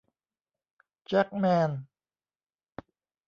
[1.07, 1.71] แจ็คแมน